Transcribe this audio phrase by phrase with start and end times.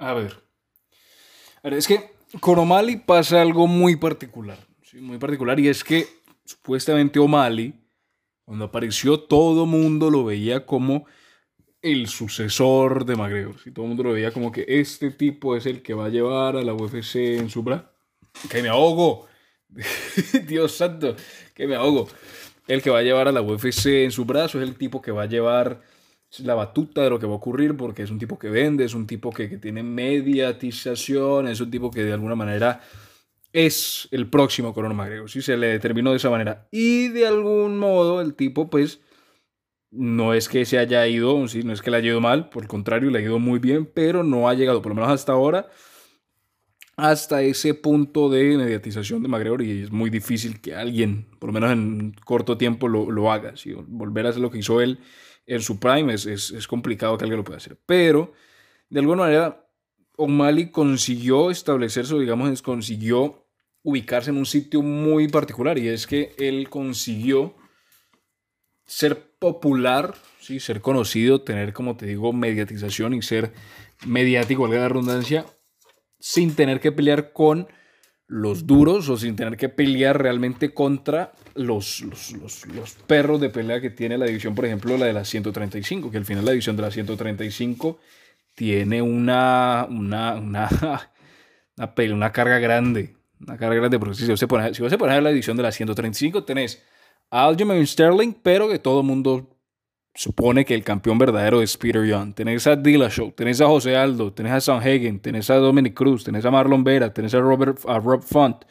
[0.00, 0.42] A ver.
[1.62, 2.10] Es que
[2.40, 4.58] con O'Malley pasa algo muy particular.
[4.82, 4.98] ¿sí?
[4.98, 5.60] Muy particular.
[5.60, 6.08] Y es que
[6.44, 7.74] supuestamente O'Malley,
[8.44, 11.04] cuando apareció, todo mundo lo veía como
[11.82, 13.56] el sucesor de McGregor.
[13.74, 16.56] Todo el mundo lo veía como que este tipo es el que va a llevar
[16.56, 17.92] a la UFC en su bra.
[18.50, 19.28] Que me ahogo.
[20.46, 21.14] Dios santo,
[21.54, 22.08] que me ahogo.
[22.66, 25.10] El que va a llevar a la UFC en su brazo es el tipo que
[25.10, 25.82] va a llevar
[26.38, 28.94] la batuta de lo que va a ocurrir porque es un tipo que vende, es
[28.94, 32.80] un tipo que, que tiene mediatización, es un tipo que de alguna manera
[33.52, 35.42] es el próximo Conor McGregor, ¿sí?
[35.42, 36.68] Se le determinó de esa manera.
[36.70, 39.00] Y de algún modo el tipo, pues,
[39.90, 41.62] no es que se haya ido, ¿sí?
[41.64, 43.86] no es que le haya ido mal, por el contrario, le ha ido muy bien,
[43.86, 45.68] pero no ha llegado, por lo menos hasta ahora,
[47.00, 51.54] hasta ese punto de mediatización de McGregor y es muy difícil que alguien, por lo
[51.54, 53.56] menos en corto tiempo, lo, lo haga.
[53.56, 53.72] ¿sí?
[53.72, 54.98] Volver a hacer lo que hizo él
[55.46, 57.78] en su prime es, es, es complicado que alguien lo pueda hacer.
[57.86, 58.32] Pero,
[58.88, 59.66] de alguna manera,
[60.16, 63.46] O'Malley consiguió establecerse, digamos, consiguió
[63.82, 67.54] ubicarse en un sitio muy particular y es que él consiguió
[68.84, 70.60] ser popular, ¿sí?
[70.60, 73.52] ser conocido, tener, como te digo, mediatización y ser
[74.06, 75.46] mediático, valga la redundancia,
[76.20, 77.66] sin tener que pelear con
[78.28, 83.50] los duros o sin tener que pelear realmente contra los, los, los, los, perros de
[83.50, 86.52] pelea que tiene la división, por ejemplo, la de la 135, que al final la
[86.52, 87.98] división de la 135
[88.54, 90.68] tiene una, una, una,
[91.76, 93.16] una, pelea, una carga grande.
[93.40, 94.42] Una carga grande, porque si vas
[94.92, 96.84] a poner la división de la 135, tenés
[97.30, 99.56] a Aljamain Sterling, pero que todo el mundo
[100.14, 102.34] supone que el campeón verdadero es Peter Young.
[102.34, 106.44] Tenés a Dillashaw, tenés a José Aldo, tenés a Sanhagen, tenés a Dominic Cruz, tenés
[106.44, 108.64] a Marlon Vera, tenés a, Robert, a Rob Font.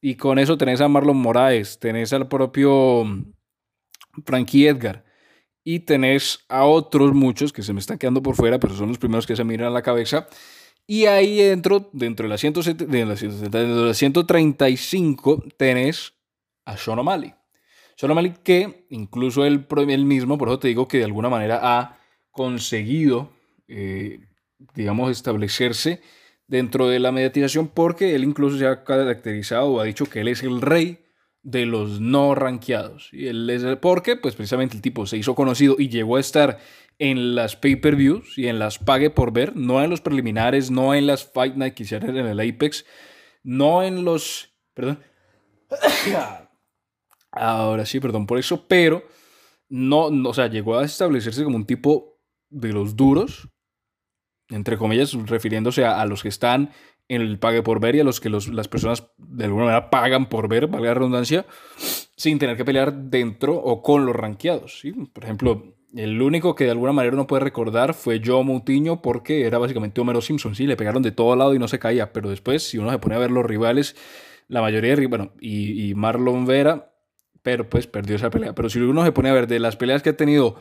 [0.00, 3.32] Y con eso tenés a Marlon Moraes, tenés al propio mm,
[4.24, 5.04] Frankie Edgar.
[5.64, 8.98] Y tenés a otros muchos que se me están quedando por fuera, pero son los
[8.98, 10.26] primeros que se miran a la cabeza.
[10.88, 16.14] Y ahí dentro, dentro de la, 170, de la, 170, de la 135, tenés
[16.64, 17.34] a Sean O'Malley.
[18.02, 19.64] Sean O'Malley que incluso él,
[20.04, 22.00] mismo, por eso te digo que de alguna manera ha
[22.32, 23.30] conseguido,
[23.68, 24.18] eh,
[24.74, 26.00] digamos, establecerse
[26.48, 30.26] dentro de la mediatización porque él incluso se ha caracterizado o ha dicho que él
[30.26, 31.04] es el rey
[31.44, 33.08] de los no rankeados.
[33.12, 36.20] Y él es el, porque, pues precisamente el tipo se hizo conocido y llegó a
[36.20, 36.58] estar
[36.98, 41.06] en las pay-per-views y en las pague por ver, no en los preliminares, no en
[41.06, 42.84] las Fight Night hicieron en el Apex,
[43.44, 44.52] no en los...
[44.74, 44.98] Perdón.
[47.32, 49.02] Ahora sí, perdón por eso, pero
[49.68, 52.20] no, no, o sea, llegó a establecerse como un tipo
[52.50, 53.48] de los duros,
[54.50, 56.70] entre comillas, refiriéndose a, a los que están
[57.08, 59.90] en el pague por ver y a los que los, las personas de alguna manera
[59.90, 61.46] pagan por ver, valga la redundancia,
[62.16, 64.80] sin tener que pelear dentro o con los ranqueados.
[64.80, 64.92] ¿sí?
[64.92, 69.46] Por ejemplo, el único que de alguna manera uno puede recordar fue Joe Moutinho porque
[69.46, 72.30] era básicamente Homero Simpson, sí, le pegaron de todo lado y no se caía, pero
[72.30, 73.96] después si uno se pone a ver los rivales,
[74.48, 76.91] la mayoría de bueno, y, y Marlon Vera
[77.42, 78.54] pero pues perdió esa pelea.
[78.54, 80.56] Pero si uno se pone a ver de las peleas que ha tenido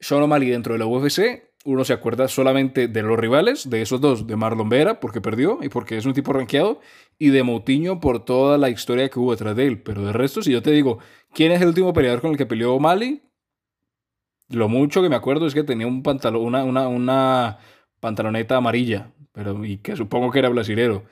[0.00, 4.00] Sean O'Malley dentro de la UFC, uno se acuerda solamente de los rivales, de esos
[4.00, 6.80] dos, de Marlon Vera, porque perdió y porque es un tipo rankeado,
[7.18, 9.82] y de Moutinho por toda la historia que hubo detrás de él.
[9.82, 10.98] Pero de resto, si yo te digo,
[11.32, 13.22] ¿quién es el último peleador con el que peleó O'Malley?
[14.50, 17.58] Lo mucho que me acuerdo es que tenía un pantalón, una, una, una
[18.00, 21.04] pantaloneta amarilla, pero, y que supongo que era brasilero.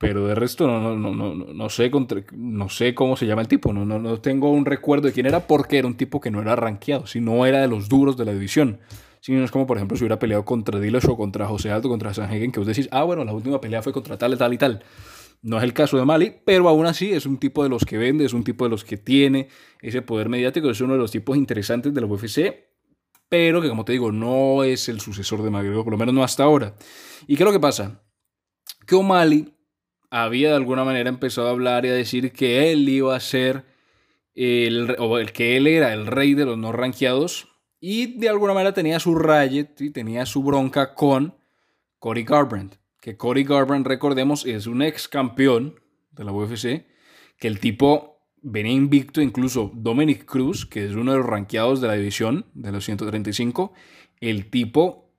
[0.00, 3.48] Pero de resto no, no, no, no, sé, contra, no sé cómo se llama el
[3.48, 3.74] tipo.
[3.74, 6.40] No, no, no tengo un recuerdo de quién era porque era un tipo que no
[6.40, 8.80] era rankeado, si no era de los duros de la división.
[9.20, 12.14] Si no es como, por ejemplo, si hubiera peleado contra Dillashaw, contra José Aldo, contra
[12.14, 14.82] Sanhagen, que vos decís, ah, bueno, la última pelea fue contra tal, tal y tal.
[15.42, 17.98] No es el caso de Mali, pero aún así es un tipo de los que
[17.98, 19.48] vende, es un tipo de los que tiene
[19.82, 22.54] ese poder mediático, es uno de los tipos interesantes de la UFC,
[23.28, 26.24] pero que, como te digo, no es el sucesor de McGregor, por lo menos no
[26.24, 26.74] hasta ahora.
[27.26, 28.02] ¿Y qué es lo que pasa?
[28.86, 29.59] Que O'Malley
[30.10, 33.64] había de alguna manera empezado a hablar y a decir que él iba a ser
[34.34, 37.48] el, o el que él era el rey de los no rankeados
[37.80, 41.34] y de alguna manera tenía su riot y tenía su bronca con
[41.98, 42.76] Cody Garbrandt.
[43.00, 45.80] Que Cody Garbrandt, recordemos, es un ex campeón
[46.10, 46.84] de la UFC,
[47.38, 51.88] que el tipo venía invicto, incluso Dominic Cruz, que es uno de los rankeados de
[51.88, 53.72] la división de los 135,
[54.20, 55.09] el tipo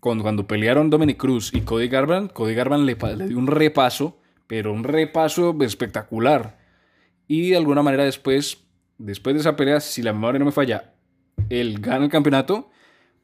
[0.00, 4.18] cuando, cuando pelearon Dominic Cruz y Cody Garbrandt, Cody Garbrandt le, le, dio un repaso,
[4.46, 6.58] pero un repaso espectacular.
[7.26, 8.58] Y de alguna manera después,
[8.96, 10.92] después de esa pelea, si la memoria no me falla,
[11.50, 12.70] él gana el campeonato,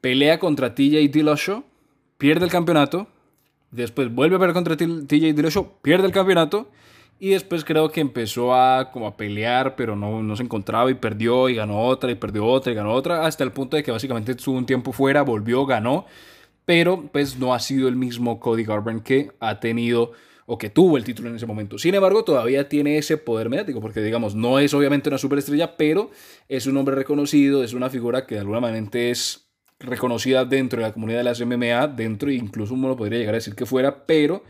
[0.01, 1.63] pelea contra TJ Dillashaw,
[2.17, 3.07] pierde el campeonato,
[3.71, 6.69] después vuelve a pelear contra TJ Dillashaw, pierde el campeonato,
[7.17, 10.95] y después creo que empezó a, como a pelear, pero no, no se encontraba y
[10.95, 13.91] perdió y ganó otra y perdió otra y ganó otra, hasta el punto de que
[13.91, 16.05] básicamente estuvo un tiempo fuera, volvió, ganó
[16.65, 20.11] pero pues no ha sido el mismo Cody Garbrandt que ha tenido
[20.47, 21.77] o que tuvo el título en ese momento.
[21.77, 26.11] Sin embargo, todavía tiene ese poder mediático, porque digamos, no es obviamente una superestrella, pero
[26.47, 30.87] es un hombre reconocido, es una figura que de alguna manera es reconocida dentro de
[30.87, 34.43] la comunidad de las MMA, dentro, incluso uno podría llegar a decir que fuera, pero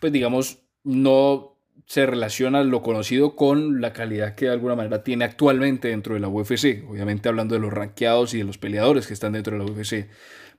[0.00, 1.56] pues digamos, no
[1.86, 6.20] se relaciona lo conocido con la calidad que de alguna manera tiene actualmente dentro de
[6.20, 9.64] la UFC, obviamente hablando de los ranqueados y de los peleadores que están dentro de
[9.64, 10.08] la UFC.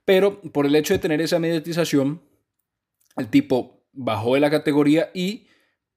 [0.05, 2.21] Pero por el hecho de tener esa mediatización,
[3.17, 5.47] el tipo bajó de la categoría y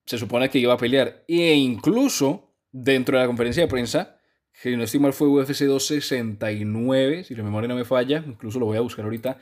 [0.07, 1.25] se supone que iba a pelear.
[1.29, 4.19] E incluso dentro de la conferencia de prensa,
[4.63, 8.67] que no estoy mal fue UFC 269, si la memoria no me falla, incluso lo
[8.67, 9.39] voy a buscar ahorita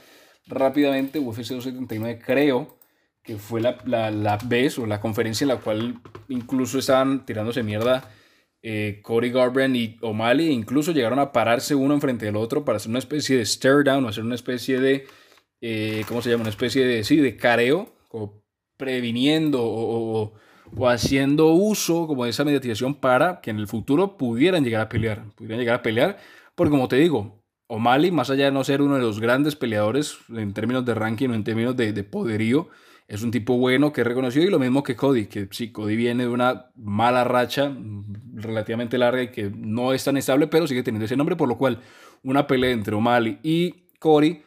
[0.47, 2.79] rápidamente, UFC 279 creo
[3.23, 7.63] que fue la, la, la vez o la conferencia en la cual incluso estaban tirándose
[7.63, 8.11] mierda
[8.63, 12.91] eh, Cody Garbrandt y O'Malley, incluso llegaron a pararse uno enfrente del otro para hacer
[12.91, 15.07] una especie de stare down o hacer una especie de,
[15.61, 16.43] eh, ¿cómo se llama?
[16.43, 18.41] Una especie de, sí, de careo, como
[18.77, 20.33] previniendo o,
[20.77, 24.89] o, haciendo uso como de esa mediatización para que en el futuro pudieran llegar a
[24.89, 26.19] pelear, pudieran llegar a pelear,
[26.55, 30.19] porque como te digo, O'Malley, más allá de no ser uno de los grandes peleadores
[30.29, 32.69] en términos de ranking o en términos de, de poderío,
[33.13, 35.97] es un tipo bueno que es reconocido y lo mismo que Cody, que sí, Cody
[35.97, 40.67] viene de una mala racha mm, relativamente larga y que no es tan estable, pero
[40.67, 41.79] sigue teniendo ese nombre, por lo cual
[42.23, 44.41] una pelea entre O'Malley y Cody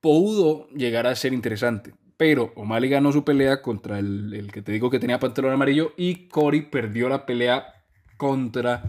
[0.00, 1.94] pudo llegar a ser interesante.
[2.16, 5.92] Pero O'Malley ganó su pelea contra el, el, que te digo que tenía pantalón amarillo
[5.96, 7.64] y Cody perdió la pelea
[8.16, 8.82] contra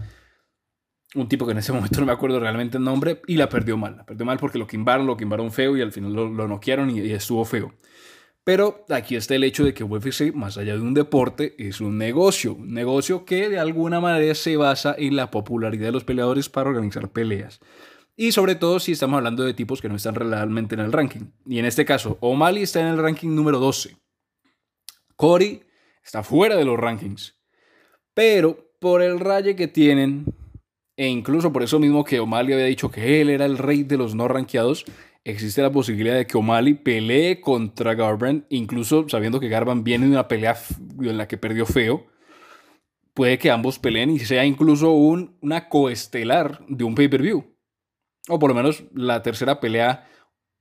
[1.14, 3.76] un tipo que en ese momento no me acuerdo realmente el nombre y la perdió
[3.76, 3.98] mal.
[3.98, 6.90] La perdió mal porque lo quimbaron, lo quimbaron feo y al final lo, lo noquearon
[6.90, 7.72] y, y estuvo feo.
[8.44, 11.96] Pero aquí está el hecho de que UFC, más allá de un deporte, es un
[11.96, 12.54] negocio.
[12.54, 16.70] Un negocio que de alguna manera se basa en la popularidad de los peleadores para
[16.70, 17.60] organizar peleas.
[18.16, 21.30] Y sobre todo si estamos hablando de tipos que no están realmente en el ranking.
[21.46, 23.96] Y en este caso, O'Malley está en el ranking número 12.
[25.14, 25.62] Cory
[26.04, 27.38] está fuera de los rankings.
[28.12, 30.26] Pero por el raye que tienen,
[30.96, 33.96] e incluso por eso mismo que O'Malley había dicho que él era el rey de
[33.96, 34.84] los no rankeados,
[35.24, 40.12] existe la posibilidad de que O'Malley pelee contra Garbrandt, incluso sabiendo que Garbrandt viene de
[40.12, 40.56] una pelea
[41.00, 42.06] en la que perdió feo.
[43.14, 47.44] Puede que ambos peleen y sea incluso un, una coestelar de un pay-per-view.
[48.28, 50.08] O por lo menos la tercera pelea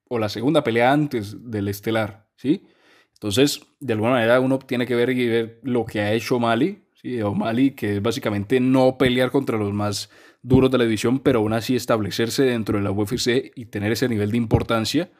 [0.10, 2.68] o la segunda pelea antes del estelar, ¿sí?
[3.14, 6.84] Entonces, de alguna manera uno tiene que ver y ver lo que ha hecho O'Malley,
[7.02, 7.22] ¿sí?
[7.22, 10.10] O'Malley, que es básicamente no pelear contra los más
[10.42, 14.10] duros de la división, pero aún así establecerse dentro de la UFC y tener ese
[14.10, 15.12] nivel de importancia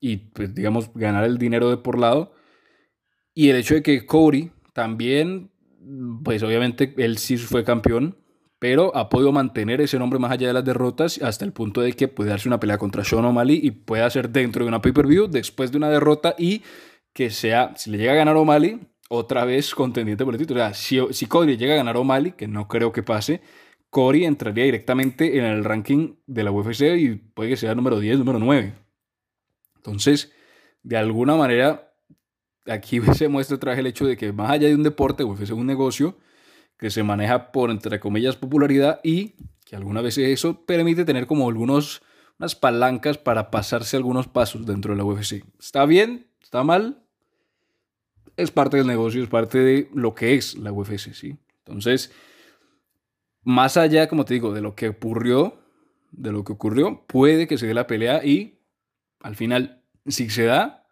[0.00, 2.34] y, pues, digamos, ganar el dinero de por lado.
[3.34, 5.50] Y el hecho de que Cody también,
[6.24, 8.18] pues obviamente él sí fue campeón,
[8.58, 11.94] pero ha podido mantener ese nombre más allá de las derrotas hasta el punto de
[11.94, 15.26] que puede darse una pelea contra Sean O'Malley y puede hacer dentro de una pay-per-view
[15.26, 16.62] después de una derrota y
[17.12, 18.80] que sea, si le llega a ganar O'Malley,
[19.14, 20.60] otra vez contendiente por el título.
[20.60, 23.42] O sea, si, si Cody llega a ganar O'Malley, que no creo que pase,
[23.90, 28.20] Cory entraría directamente en el ranking de la UFC y puede que sea número 10,
[28.20, 28.72] número 9.
[29.76, 30.32] Entonces,
[30.82, 31.92] de alguna manera,
[32.66, 35.42] aquí se muestra otra vez el hecho de que más allá de un deporte, UFC
[35.42, 36.16] es un negocio
[36.78, 39.34] que se maneja por, entre comillas, popularidad y
[39.66, 42.02] que algunas veces eso permite tener como algunos,
[42.38, 45.44] unas palancas para pasarse algunos pasos dentro de la UFC.
[45.60, 46.28] ¿Está bien?
[46.40, 47.02] ¿Está mal?
[48.36, 51.36] Es parte del negocio, es parte de lo que es la UFC, ¿sí?
[51.64, 52.12] Entonces,
[53.42, 55.58] más allá, como te digo, de lo que ocurrió,
[56.10, 58.58] de lo que ocurrió, puede que se dé la pelea y
[59.20, 60.86] al final, si se da,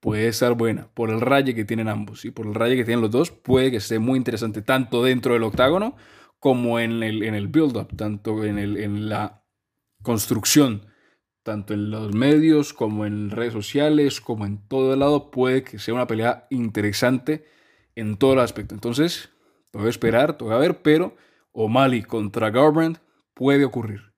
[0.00, 0.88] puede estar buena.
[0.94, 3.70] Por el raye que tienen ambos, y por el raye que tienen los dos, puede
[3.70, 5.96] que esté muy interesante, tanto dentro del octágono
[6.38, 9.42] como en el, en el build-up, tanto en, el, en la
[10.02, 10.86] construcción,
[11.46, 15.78] tanto en los medios como en redes sociales, como en todo el lado, puede que
[15.78, 17.46] sea una pelea interesante
[17.94, 18.74] en todo el aspecto.
[18.74, 19.30] Entonces,
[19.70, 21.16] que esperar, que ver, pero
[21.52, 22.98] O'Malley contra Garbrandt
[23.32, 24.12] puede ocurrir.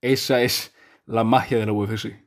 [0.00, 0.74] Esa es
[1.06, 2.23] la magia de la UFC.